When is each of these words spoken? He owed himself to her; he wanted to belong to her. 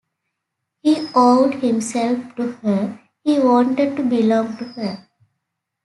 He 0.81 1.07
owed 1.13 1.53
himself 1.61 2.35
to 2.37 2.53
her; 2.53 2.99
he 3.23 3.37
wanted 3.39 3.95
to 3.97 4.03
belong 4.03 4.57
to 4.57 4.63
her. 4.69 5.07